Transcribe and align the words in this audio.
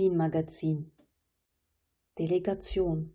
Lean 0.00 0.16
Magazin 0.16 0.90
Delegation 2.18 3.12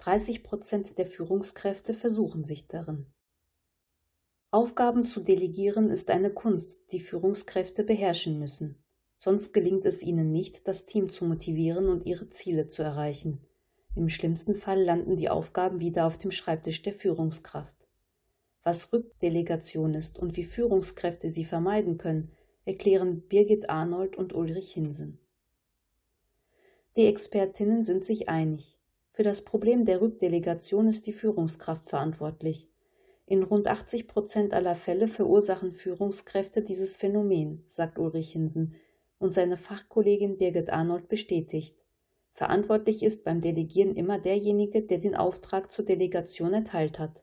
30 0.00 0.42
Prozent 0.42 0.98
der 0.98 1.06
Führungskräfte 1.06 1.94
versuchen 1.94 2.44
sich 2.44 2.68
darin. 2.68 3.06
Aufgaben 4.50 5.04
zu 5.04 5.20
delegieren 5.20 5.88
ist 5.88 6.10
eine 6.10 6.28
Kunst, 6.28 6.92
die 6.92 7.00
Führungskräfte 7.00 7.84
beherrschen 7.84 8.38
müssen. 8.38 8.76
Sonst 9.16 9.54
gelingt 9.54 9.86
es 9.86 10.02
ihnen 10.02 10.30
nicht, 10.30 10.68
das 10.68 10.84
Team 10.84 11.08
zu 11.08 11.24
motivieren 11.24 11.88
und 11.88 12.04
ihre 12.04 12.28
Ziele 12.28 12.66
zu 12.66 12.82
erreichen. 12.82 13.40
Im 13.96 14.10
schlimmsten 14.10 14.54
Fall 14.54 14.82
landen 14.82 15.16
die 15.16 15.30
Aufgaben 15.30 15.80
wieder 15.80 16.04
auf 16.04 16.18
dem 16.18 16.32
Schreibtisch 16.32 16.82
der 16.82 16.92
Führungskraft. 16.92 17.88
Was 18.62 18.92
Rückdelegation 18.92 19.94
ist 19.94 20.18
und 20.18 20.36
wie 20.36 20.44
Führungskräfte 20.44 21.30
sie 21.30 21.46
vermeiden 21.46 21.96
können, 21.96 22.30
erklären 22.66 23.22
Birgit 23.22 23.70
Arnold 23.70 24.16
und 24.16 24.34
Ulrich 24.34 24.74
Hinsen. 24.74 25.18
Die 26.98 27.06
Expertinnen 27.06 27.84
sind 27.84 28.04
sich 28.04 28.28
einig. 28.28 28.76
Für 29.12 29.22
das 29.22 29.42
Problem 29.42 29.84
der 29.84 30.00
Rückdelegation 30.00 30.88
ist 30.88 31.06
die 31.06 31.12
Führungskraft 31.12 31.88
verantwortlich. 31.88 32.68
In 33.24 33.44
rund 33.44 33.68
80 33.68 34.08
Prozent 34.08 34.52
aller 34.52 34.74
Fälle 34.74 35.06
verursachen 35.06 35.70
Führungskräfte 35.70 36.60
dieses 36.60 36.96
Phänomen, 36.96 37.62
sagt 37.68 38.00
Ulrich 38.00 38.32
Hinsen, 38.32 38.74
und 39.20 39.32
seine 39.32 39.56
Fachkollegin 39.56 40.38
Birgit 40.38 40.70
Arnold 40.70 41.06
bestätigt. 41.06 41.76
Verantwortlich 42.32 43.04
ist 43.04 43.22
beim 43.22 43.38
Delegieren 43.38 43.94
immer 43.94 44.18
derjenige, 44.18 44.82
der 44.82 44.98
den 44.98 45.14
Auftrag 45.14 45.70
zur 45.70 45.84
Delegation 45.84 46.52
erteilt 46.52 46.98
hat. 46.98 47.22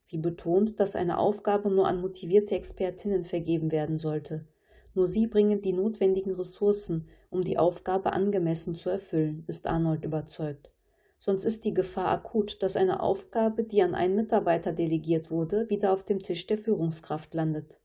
Sie 0.00 0.16
betont, 0.16 0.80
dass 0.80 0.96
eine 0.96 1.18
Aufgabe 1.18 1.70
nur 1.70 1.86
an 1.86 2.00
motivierte 2.00 2.54
Expertinnen 2.54 3.24
vergeben 3.24 3.72
werden 3.72 3.98
sollte. 3.98 4.46
Nur 4.94 5.06
sie 5.06 5.26
bringen 5.26 5.62
die 5.62 5.72
notwendigen 5.72 6.32
Ressourcen, 6.32 7.08
um 7.30 7.42
die 7.42 7.58
Aufgabe 7.58 8.12
angemessen 8.12 8.74
zu 8.74 8.90
erfüllen, 8.90 9.44
ist 9.46 9.66
Arnold 9.66 10.04
überzeugt. 10.04 10.70
Sonst 11.18 11.44
ist 11.44 11.64
die 11.64 11.72
Gefahr 11.72 12.08
akut, 12.08 12.62
dass 12.62 12.76
eine 12.76 13.00
Aufgabe, 13.00 13.62
die 13.62 13.80
an 13.82 13.94
einen 13.94 14.16
Mitarbeiter 14.16 14.72
delegiert 14.72 15.30
wurde, 15.30 15.70
wieder 15.70 15.92
auf 15.92 16.02
dem 16.02 16.18
Tisch 16.18 16.46
der 16.46 16.58
Führungskraft 16.58 17.32
landet. 17.32 17.78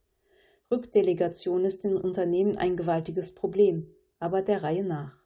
Rückdelegation 0.71 1.63
ist 1.63 1.85
in 1.85 1.95
Unternehmen 1.95 2.57
ein 2.57 2.75
gewaltiges 2.75 3.33
Problem, 3.33 3.93
aber 4.19 4.41
der 4.41 4.63
Reihe 4.63 4.83
nach. 4.83 5.23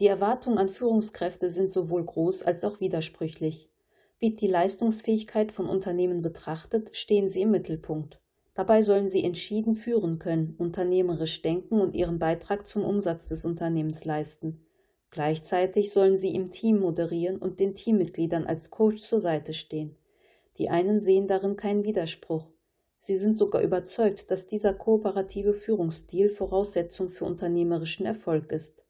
Die 0.00 0.06
Erwartungen 0.06 0.58
an 0.58 0.68
Führungskräfte 0.70 1.50
sind 1.50 1.70
sowohl 1.70 2.04
groß 2.04 2.44
als 2.44 2.64
auch 2.64 2.80
widersprüchlich. 2.80 3.68
Wird 4.18 4.40
die 4.40 4.46
Leistungsfähigkeit 4.46 5.52
von 5.52 5.68
Unternehmen 5.68 6.22
betrachtet, 6.22 6.96
stehen 6.96 7.28
sie 7.28 7.42
im 7.42 7.50
Mittelpunkt. 7.50 8.21
Dabei 8.54 8.82
sollen 8.82 9.08
sie 9.08 9.24
entschieden 9.24 9.74
führen 9.74 10.18
können, 10.18 10.54
unternehmerisch 10.58 11.40
denken 11.40 11.80
und 11.80 11.94
ihren 11.94 12.18
Beitrag 12.18 12.66
zum 12.66 12.84
Umsatz 12.84 13.26
des 13.26 13.44
Unternehmens 13.44 14.04
leisten. 14.04 14.66
Gleichzeitig 15.10 15.90
sollen 15.90 16.16
sie 16.16 16.34
im 16.34 16.50
Team 16.50 16.80
moderieren 16.80 17.38
und 17.38 17.60
den 17.60 17.74
Teammitgliedern 17.74 18.46
als 18.46 18.70
Coach 18.70 19.02
zur 19.02 19.20
Seite 19.20 19.52
stehen. 19.52 19.96
Die 20.58 20.68
einen 20.68 21.00
sehen 21.00 21.26
darin 21.26 21.56
keinen 21.56 21.84
Widerspruch. 21.84 22.50
Sie 22.98 23.16
sind 23.16 23.36
sogar 23.36 23.62
überzeugt, 23.62 24.30
dass 24.30 24.46
dieser 24.46 24.74
kooperative 24.74 25.54
Führungsstil 25.54 26.28
Voraussetzung 26.28 27.08
für 27.08 27.24
unternehmerischen 27.24 28.06
Erfolg 28.06 28.52
ist. 28.52 28.84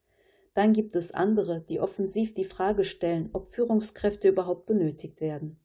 Dann 0.54 0.74
gibt 0.74 0.94
es 0.96 1.12
andere, 1.12 1.60
die 1.60 1.80
offensiv 1.80 2.34
die 2.34 2.44
Frage 2.44 2.84
stellen, 2.84 3.30
ob 3.32 3.50
Führungskräfte 3.50 4.28
überhaupt 4.28 4.66
benötigt 4.66 5.20
werden. 5.20 5.61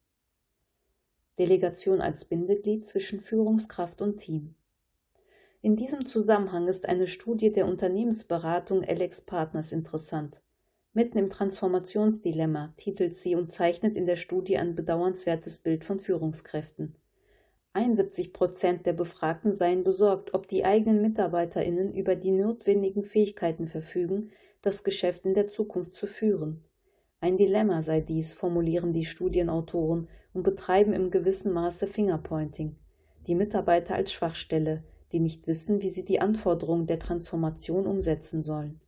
Delegation 1.39 2.01
als 2.01 2.25
Bindeglied 2.25 2.85
zwischen 2.85 3.19
Führungskraft 3.19 4.01
und 4.01 4.17
Team. 4.17 4.55
In 5.61 5.75
diesem 5.75 6.05
Zusammenhang 6.05 6.67
ist 6.67 6.87
eine 6.87 7.07
Studie 7.07 7.51
der 7.51 7.67
Unternehmensberatung 7.67 8.83
Alex 8.83 9.21
Partners 9.21 9.71
interessant. 9.71 10.41
Mitten 10.93 11.17
im 11.17 11.29
Transformationsdilemma 11.29 12.73
titelt 12.77 13.13
sie 13.13 13.35
und 13.35 13.51
zeichnet 13.51 13.95
in 13.97 14.05
der 14.05 14.15
Studie 14.15 14.57
ein 14.57 14.75
bedauernswertes 14.75 15.59
Bild 15.59 15.85
von 15.85 15.99
Führungskräften. 15.99 16.95
71 17.73 18.33
Prozent 18.33 18.87
der 18.87 18.93
Befragten 18.93 19.53
seien 19.53 19.83
besorgt, 19.83 20.33
ob 20.33 20.47
die 20.47 20.65
eigenen 20.65 21.01
MitarbeiterInnen 21.01 21.93
über 21.93 22.15
die 22.15 22.31
notwendigen 22.31 23.03
Fähigkeiten 23.03 23.67
verfügen, 23.67 24.31
das 24.63 24.83
Geschäft 24.83 25.25
in 25.25 25.35
der 25.35 25.47
Zukunft 25.47 25.93
zu 25.93 26.07
führen. 26.07 26.63
Ein 27.19 27.37
Dilemma 27.37 27.81
sei 27.81 28.01
dies, 28.01 28.31
formulieren 28.31 28.93
die 28.93 29.05
Studienautoren 29.05 30.07
und 30.33 30.43
betreiben 30.43 30.93
im 30.93 31.09
gewissen 31.09 31.51
Maße 31.51 31.87
Fingerpointing. 31.87 32.75
Die 33.25 33.33
Mitarbeiter 33.33 33.95
als 33.95 34.11
Schwachstelle, 34.11 34.83
die 35.11 35.19
nicht 35.19 35.47
wissen, 35.47 35.81
wie 35.81 35.89
sie 35.89 36.05
die 36.05 36.21
Anforderungen 36.21 36.85
der 36.85 36.99
Transformation 36.99 37.87
umsetzen 37.87 38.43
sollen. 38.43 38.81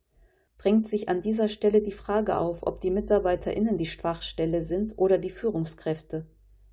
Drängt 0.58 0.86
sich 0.86 1.08
an 1.08 1.22
dieser 1.22 1.48
Stelle 1.48 1.82
die 1.82 1.90
Frage 1.90 2.38
auf, 2.38 2.66
ob 2.66 2.80
die 2.80 2.90
MitarbeiterInnen 2.90 3.78
die 3.78 3.86
Schwachstelle 3.86 4.62
sind 4.62 4.96
oder 4.96 5.18
die 5.18 5.30
Führungskräfte. 5.30 6.26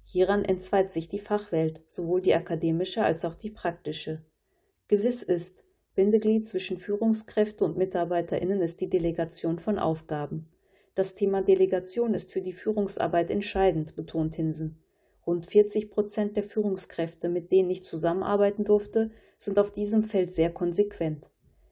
Hieran 0.03 0.45
entzweit 0.45 0.91
sich 0.91 1.09
die 1.09 1.19
Fachwelt, 1.19 1.81
sowohl 1.87 2.21
die 2.21 2.35
akademische 2.35 3.03
als 3.03 3.25
auch 3.25 3.35
die 3.35 3.49
praktische. 3.49 4.23
Gewiss 4.87 5.23
ist, 5.23 5.63
Bindeglied 5.95 6.47
zwischen 6.47 6.77
Führungskräfte 6.77 7.65
und 7.65 7.77
MitarbeiterInnen 7.77 8.61
ist 8.61 8.79
die 8.81 8.89
Delegation 8.89 9.57
von 9.57 9.79
Aufgaben. 9.79 10.49
Das 10.97 11.13
Thema 11.13 11.43
Delegation 11.43 12.15
ist 12.15 12.33
für 12.33 12.41
die 12.41 12.51
Führungsarbeit 12.51 13.29
entscheidend, 13.29 13.95
betont 13.95 14.33
Hinsen. 14.33 14.79
Rund 15.27 15.45
40 15.45 15.91
Prozent 15.91 16.35
der 16.35 16.41
Führungskräfte, 16.41 17.29
mit 17.29 17.51
denen 17.51 17.69
ich 17.69 17.83
zusammenarbeiten 17.83 18.65
durfte, 18.65 19.11
sind 19.37 19.59
auf 19.59 19.69
diesem 19.69 20.01
Feld 20.03 20.33
sehr 20.33 20.51
konsequent. 20.51 21.29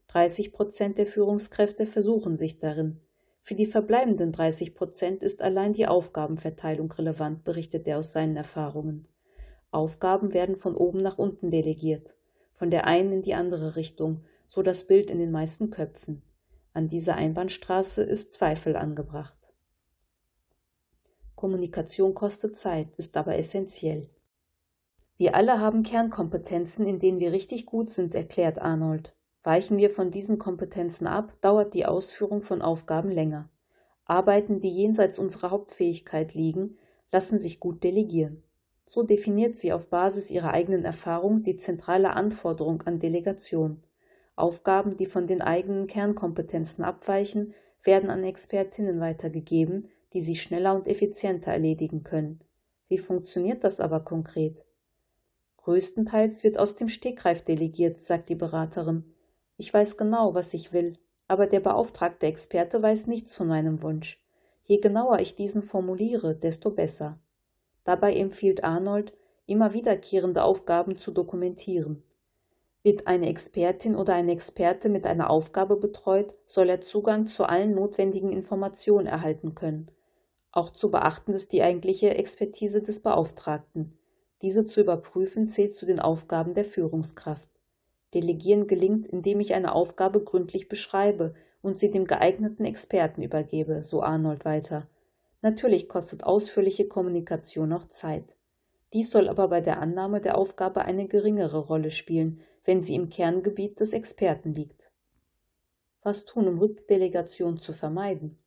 30 0.10 0.54
Prozent 0.54 1.00
der 1.00 1.08
Führungskräfte 1.08 1.88
versuchen 1.88 2.38
sich 2.38 2.60
darin. 2.60 3.02
Für 3.40 3.56
die 3.56 3.66
verbleibenden 3.66 4.32
30 4.32 4.76
Prozent 4.76 5.24
ist 5.24 5.42
allein 5.42 5.74
die 5.74 5.88
Aufgabenverteilung 5.88 6.92
relevant, 6.92 7.44
berichtet 7.44 7.88
er 7.88 7.98
aus 7.98 8.14
seinen 8.14 8.38
Erfahrungen. 8.38 9.08
Aufgaben 9.72 10.36
werden 10.36 10.56
von 10.56 10.76
oben 10.76 11.00
nach 11.00 11.18
unten 11.18 11.50
delegiert, 11.50 12.16
von 12.54 12.70
der 12.70 12.86
einen 12.86 13.12
in 13.12 13.22
die 13.24 13.34
andere 13.34 13.76
Richtung, 13.76 14.24
so 14.46 14.62
das 14.62 14.84
Bild 14.84 15.10
in 15.10 15.18
den 15.18 15.32
meisten 15.32 15.72
Köpfen. 15.72 16.22
An 16.76 16.90
dieser 16.90 17.16
Einbahnstraße 17.16 18.04
ist 18.04 18.34
Zweifel 18.34 18.76
angebracht. 18.76 19.38
Kommunikation 21.34 22.14
kostet 22.14 22.58
Zeit, 22.58 22.94
ist 22.98 23.16
aber 23.16 23.38
essentiell. 23.38 24.10
Wir 25.16 25.36
alle 25.36 25.62
haben 25.62 25.84
Kernkompetenzen, 25.84 26.86
in 26.86 27.00
denen 27.00 27.22
wir 27.22 27.32
richtig 27.32 27.66
gut 27.66 27.90
sind, 27.90 28.14
erklärt 28.14 28.60
Arnold. 28.60 29.16
Weichen 29.42 29.78
wir 29.78 29.90
von 29.90 30.12
diesen 30.12 30.38
Kompetenzen 30.38 31.08
ab, 31.08 31.32
dauert 31.40 31.76
die 31.76 31.86
Ausführung 31.86 32.42
von 32.42 32.62
Aufgaben 32.62 33.10
länger. 33.10 33.50
Arbeiten, 34.04 34.60
die 34.60 34.70
jenseits 34.70 35.18
unserer 35.18 35.52
Hauptfähigkeit 35.52 36.34
liegen, 36.34 36.78
lassen 37.10 37.40
sich 37.40 37.62
gut 37.62 37.86
delegieren. 37.86 38.44
So 38.86 39.02
definiert 39.04 39.56
sie 39.56 39.72
auf 39.72 39.90
Basis 39.90 40.30
ihrer 40.30 40.52
eigenen 40.52 40.84
Erfahrung 40.84 41.42
die 41.42 41.56
zentrale 41.56 42.18
Anforderung 42.18 42.82
an 42.82 43.00
Delegation. 43.00 43.82
Aufgaben, 44.36 44.98
die 44.98 45.06
von 45.06 45.28
den 45.28 45.42
eigenen 45.42 45.88
Kernkompetenzen 45.88 46.84
abweichen, 46.84 47.54
werden 47.84 48.10
an 48.10 48.24
Expertinnen 48.24 49.00
weitergegeben, 49.00 49.90
die 50.14 50.22
sie 50.22 50.36
schneller 50.36 50.76
und 50.76 50.88
effizienter 50.88 51.52
erledigen 51.52 52.04
können. 52.04 52.42
Wie 52.88 52.98
funktioniert 52.98 53.64
das 53.64 53.80
aber 53.80 54.02
konkret? 54.02 54.66
Größtenteils 55.58 56.44
wird 56.44 56.60
aus 56.60 56.76
dem 56.76 56.90
Stegreif 56.90 57.42
delegiert, 57.42 58.00
sagt 58.00 58.30
die 58.30 58.36
Beraterin. 58.36 59.14
Ich 59.58 59.74
weiß 59.74 59.98
genau, 59.98 60.34
was 60.34 60.54
ich 60.54 60.74
will, 60.74 60.98
aber 61.28 61.48
der 61.48 61.60
beauftragte 61.60 62.28
Experte 62.28 62.82
weiß 62.82 63.08
nichts 63.08 63.36
von 63.36 63.48
meinem 63.48 63.82
Wunsch. 63.82 64.22
Je 64.64 64.78
genauer 64.78 65.20
ich 65.20 65.36
diesen 65.36 65.64
formuliere, 65.64 66.36
desto 66.36 66.72
besser. 66.72 67.20
Dabei 67.84 68.16
empfiehlt 68.16 68.64
Arnold, 68.64 69.14
immer 69.46 69.74
wiederkehrende 69.74 70.44
Aufgaben 70.44 70.96
zu 70.96 71.12
dokumentieren. 71.12 72.04
Wird 72.86 73.08
eine 73.08 73.30
Expertin 73.30 73.96
oder 73.96 74.14
ein 74.14 74.30
Experte 74.30 74.90
mit 74.90 75.08
einer 75.08 75.32
Aufgabe 75.32 75.76
betreut, 75.76 76.36
soll 76.46 76.70
er 76.70 76.82
Zugang 76.82 77.26
zu 77.26 77.46
allen 77.46 77.74
notwendigen 77.74 78.32
Informationen 78.32 79.08
erhalten 79.08 79.56
können. 79.56 79.90
Auch 80.52 80.70
zu 80.70 80.92
beachten 80.92 81.34
ist 81.34 81.52
die 81.52 81.64
eigentliche 81.64 82.14
Expertise 82.14 82.84
des 82.84 83.00
Beauftragten. 83.00 83.98
Diese 84.44 84.66
zu 84.66 84.82
überprüfen 84.82 85.48
zählt 85.48 85.74
zu 85.74 85.88
den 85.88 86.00
Aufgaben 86.00 86.54
der 86.54 86.64
Führungskraft. 86.64 87.50
Delegieren 88.14 88.68
gelingt, 88.68 89.08
indem 89.08 89.40
ich 89.40 89.56
eine 89.56 89.74
Aufgabe 89.74 90.24
gründlich 90.24 90.70
beschreibe 90.70 91.34
und 91.64 91.80
sie 91.80 91.90
dem 91.90 92.06
geeigneten 92.06 92.66
Experten 92.66 93.24
übergebe, 93.24 93.82
so 93.82 94.04
Arnold 94.04 94.46
weiter. 94.46 94.88
Natürlich 95.42 95.90
kostet 95.90 96.24
ausführliche 96.24 96.88
Kommunikation 96.88 97.74
auch 97.74 97.86
Zeit. 97.86 98.36
Dies 98.94 99.12
soll 99.12 99.30
aber 99.30 99.48
bei 99.48 99.62
der 99.62 99.82
Annahme 99.82 100.22
der 100.22 100.38
Aufgabe 100.38 100.86
eine 100.86 101.08
geringere 101.08 101.60
Rolle 101.60 101.92
spielen, 101.92 102.42
wenn 102.64 102.82
sie 102.82 102.96
im 102.96 103.10
Kerngebiet 103.10 103.80
des 103.80 103.94
Experten 103.94 104.52
liegt. 104.52 104.92
Was 106.02 106.26
tun, 106.26 106.48
um 106.48 106.60
Rückdelegation 106.60 107.58
zu 107.58 107.74
vermeiden? 107.74 108.38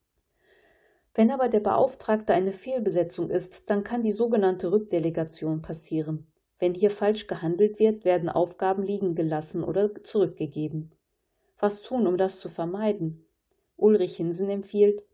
Wenn 1.14 1.30
aber 1.30 1.48
der 1.48 1.60
Beauftragte 1.60 2.32
eine 2.32 2.52
Fehlbesetzung 2.52 3.30
ist, 3.30 3.68
dann 3.70 3.82
kann 3.82 4.02
die 4.02 4.12
sogenannte 4.12 4.70
Rückdelegation 4.70 5.62
passieren. 5.62 6.30
Wenn 6.58 6.74
hier 6.74 6.90
falsch 6.90 7.26
gehandelt 7.26 7.78
wird, 7.78 8.04
werden 8.04 8.28
Aufgaben 8.28 8.82
liegen 8.82 9.14
gelassen 9.14 9.64
oder 9.64 9.94
zurückgegeben. 10.04 10.92
Was 11.58 11.82
tun, 11.82 12.06
um 12.06 12.16
das 12.16 12.38
zu 12.38 12.48
vermeiden? 12.48 13.26
Ulrich 13.76 14.16
Hinsen 14.16 14.48
empfiehlt, 14.48 15.04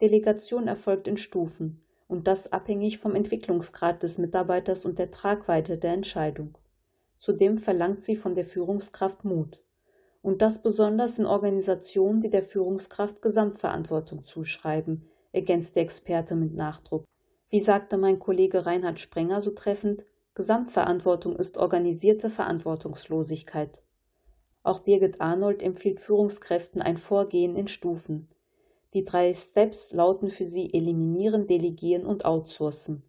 Delegation 0.00 0.66
erfolgt 0.68 1.08
in 1.08 1.16
Stufen 1.16 1.83
und 2.14 2.28
das 2.28 2.52
abhängig 2.52 2.98
vom 2.98 3.16
Entwicklungsgrad 3.16 4.04
des 4.04 4.18
Mitarbeiters 4.18 4.84
und 4.84 5.00
der 5.00 5.10
Tragweite 5.10 5.78
der 5.78 5.94
Entscheidung. 5.94 6.56
Zudem 7.18 7.58
verlangt 7.58 8.02
sie 8.02 8.14
von 8.14 8.36
der 8.36 8.44
Führungskraft 8.44 9.24
Mut. 9.24 9.60
Und 10.22 10.40
das 10.40 10.62
besonders 10.62 11.18
in 11.18 11.26
Organisationen, 11.26 12.20
die 12.20 12.30
der 12.30 12.44
Führungskraft 12.44 13.20
Gesamtverantwortung 13.20 14.22
zuschreiben, 14.22 15.08
ergänzt 15.32 15.74
der 15.74 15.82
Experte 15.82 16.36
mit 16.36 16.54
Nachdruck. 16.54 17.04
Wie 17.50 17.58
sagte 17.58 17.96
mein 17.96 18.20
Kollege 18.20 18.64
Reinhard 18.64 19.00
Sprenger 19.00 19.40
so 19.40 19.50
treffend, 19.50 20.04
Gesamtverantwortung 20.34 21.34
ist 21.34 21.56
organisierte 21.56 22.30
Verantwortungslosigkeit. 22.30 23.82
Auch 24.62 24.78
Birgit 24.78 25.20
Arnold 25.20 25.64
empfiehlt 25.64 25.98
Führungskräften 25.98 26.80
ein 26.80 26.96
Vorgehen 26.96 27.56
in 27.56 27.66
Stufen. 27.66 28.28
Die 28.94 29.04
drei 29.04 29.34
Steps 29.34 29.92
lauten 29.92 30.28
für 30.28 30.44
sie 30.44 30.72
eliminieren, 30.72 31.48
delegieren 31.48 32.06
und 32.06 32.24
outsourcen. 32.24 33.02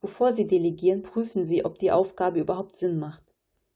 Bevor 0.00 0.32
sie 0.32 0.46
delegieren, 0.46 1.02
prüfen 1.02 1.44
sie, 1.44 1.64
ob 1.64 1.78
die 1.78 1.92
Aufgabe 1.92 2.40
überhaupt 2.40 2.76
Sinn 2.76 2.98
macht. 2.98 3.22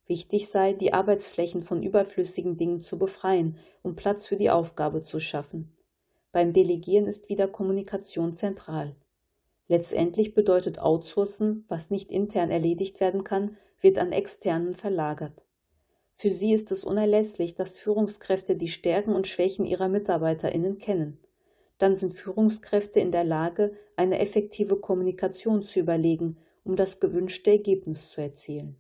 Wichtig 0.06 0.48
sei, 0.48 0.72
die 0.72 0.94
Arbeitsflächen 0.94 1.62
von 1.62 1.82
überflüssigen 1.82 2.56
Dingen 2.56 2.80
zu 2.80 2.98
befreien, 2.98 3.58
um 3.82 3.94
Platz 3.94 4.26
für 4.26 4.36
die 4.36 4.50
Aufgabe 4.50 5.02
zu 5.02 5.20
schaffen. 5.20 5.76
Beim 6.32 6.52
Delegieren 6.52 7.06
ist 7.06 7.28
wieder 7.28 7.46
Kommunikation 7.46 8.32
zentral. 8.32 8.96
Letztendlich 9.68 10.34
bedeutet 10.34 10.80
Outsourcen, 10.80 11.64
was 11.68 11.90
nicht 11.90 12.10
intern 12.10 12.50
erledigt 12.50 13.00
werden 13.00 13.22
kann, 13.22 13.56
wird 13.80 13.98
an 13.98 14.12
externen 14.12 14.74
verlagert. 14.74 15.44
Für 16.12 16.30
sie 16.30 16.54
ist 16.54 16.72
es 16.72 16.84
unerlässlich, 16.84 17.54
dass 17.54 17.78
Führungskräfte 17.78 18.56
die 18.56 18.68
Stärken 18.68 19.14
und 19.14 19.26
Schwächen 19.26 19.64
ihrer 19.66 19.88
Mitarbeiterinnen 19.88 20.78
kennen. 20.78 21.18
Dann 21.80 21.96
sind 21.96 22.12
Führungskräfte 22.12 23.00
in 23.00 23.10
der 23.10 23.24
Lage, 23.24 23.72
eine 23.96 24.18
effektive 24.18 24.76
Kommunikation 24.76 25.62
zu 25.62 25.80
überlegen, 25.80 26.36
um 26.62 26.76
das 26.76 27.00
gewünschte 27.00 27.50
Ergebnis 27.50 28.10
zu 28.10 28.20
erzielen. 28.20 28.76